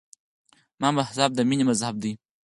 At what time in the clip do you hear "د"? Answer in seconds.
1.35-1.39